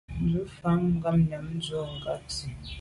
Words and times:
Ntshùa 0.23 0.41
mfà 0.49 0.71
ngabnyàm 0.93 1.45
ndù 1.57 1.77
a 1.83 1.87
kag 2.03 2.21
nsi, 2.27 2.47